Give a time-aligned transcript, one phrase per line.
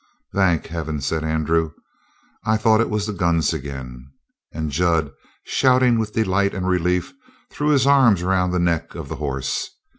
[0.33, 1.73] "Thank heaven!" said Andrew.
[2.43, 4.07] "I thought it was the guns again!"
[4.51, 5.11] And Jud,
[5.43, 7.13] shouting with delight and relief,
[7.51, 9.69] threw his arms around the neck of the horse.